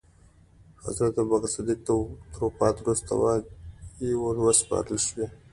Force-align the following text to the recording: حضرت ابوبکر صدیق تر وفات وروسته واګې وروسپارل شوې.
حضرت 0.85 1.13
ابوبکر 1.21 1.51
صدیق 1.55 1.79
تر 2.33 2.39
وفات 2.43 2.75
وروسته 2.79 3.11
واګې 3.21 4.09
وروسپارل 4.23 4.97
شوې. 5.07 5.25